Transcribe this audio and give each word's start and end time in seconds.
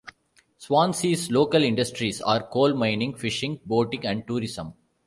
Swansea's 0.57 1.29
local 1.29 1.61
industries 1.63 2.21
are 2.21 2.47
coal 2.47 2.73
mining, 2.73 3.13
fishing, 3.15 3.59
boating, 3.67 4.03
and 4.07 4.25
tourism. 4.25 4.73